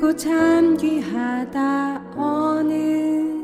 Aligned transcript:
어여쁘고 0.00 0.16
참 0.16 0.76
귀하다 0.78 2.02
어느 2.16 3.38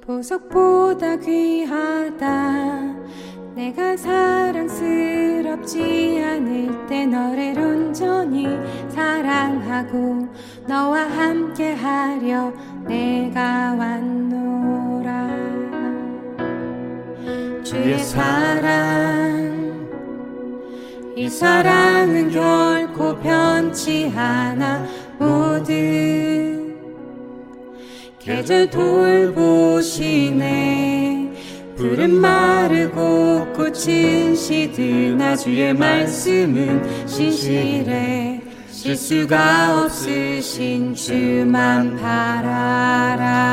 보석보다 0.00 1.16
귀하다. 1.16 2.82
내가 3.54 3.96
사랑스럽지 3.96 5.80
않을 6.20 6.86
때 6.88 7.06
너를 7.06 7.56
온전히 7.56 8.48
사랑하고 8.88 10.28
너와 10.66 11.02
함께 11.02 11.74
하려 11.74 12.52
내가 12.84 13.74
왔노라. 13.78 15.28
주의 17.62 17.98
사랑 17.98 19.91
이 21.14 21.28
사랑은 21.28 22.30
결코 22.30 23.18
변치 23.18 24.10
않아. 24.16 24.86
모든 25.18 26.74
계절 28.18 28.70
돌보시네. 28.70 29.92
푸른 31.76 32.14
마르고 32.14 33.52
꽃은 33.52 34.34
시드나 34.34 35.36
주의 35.36 35.74
말씀은 35.74 37.06
신실해. 37.06 38.40
실수가 38.70 39.84
없으신 39.84 40.94
주만 40.94 41.96
바라라 41.96 43.52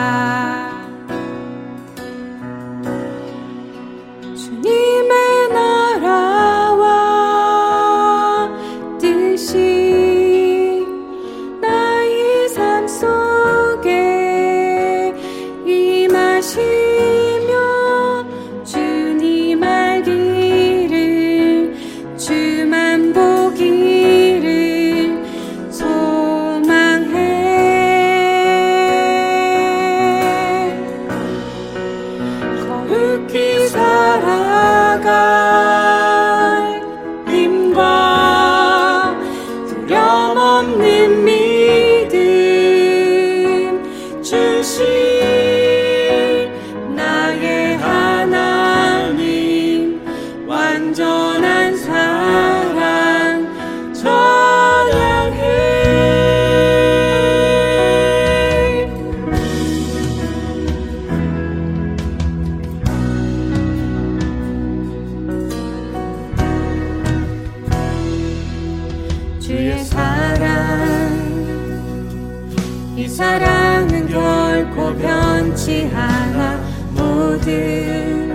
변치 75.50 75.90
않아. 75.94 76.60
모든 76.92 78.30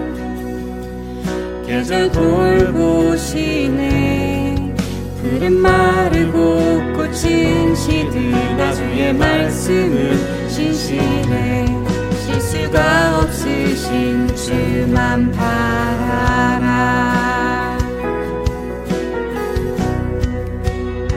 계절 1.65 2.11
돌보시네. 2.11 3.55
푸른 5.23 5.53
마르고 5.53 6.81
꽃은 6.95 7.77
시드나 7.77 8.73
주의 8.73 9.13
말씀은 9.15 10.49
신실해. 10.49 11.67
실수가 12.27 13.21
없으신 13.21 14.35
주만 14.35 15.31
바라라. 15.31 16.65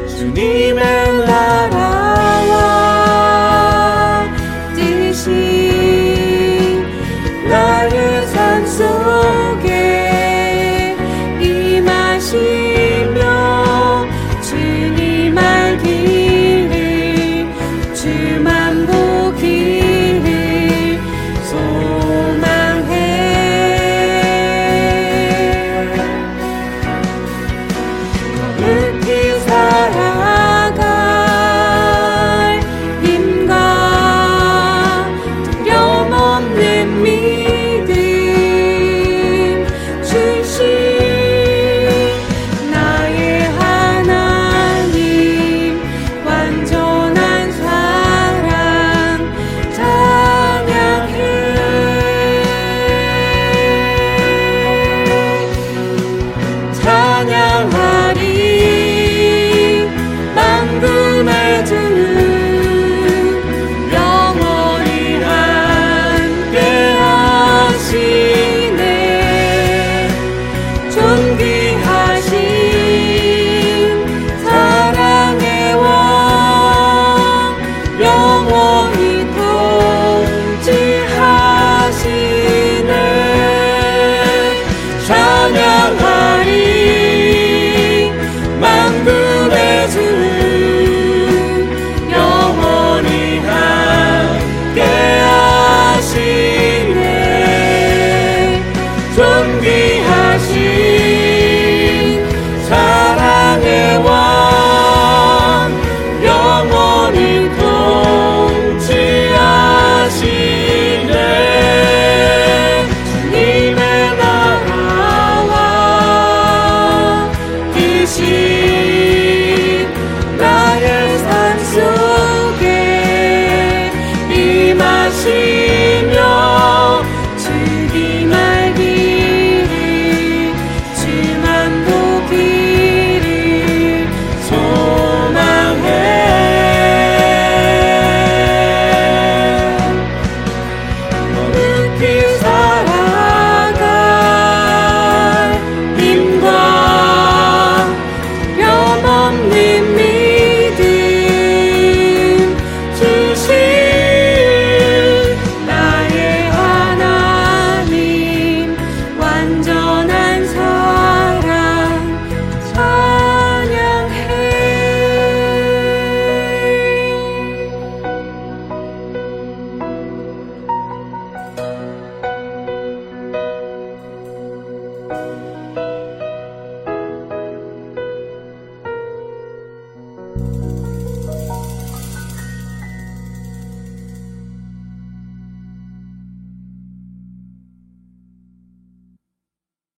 주님의 0.07 1.06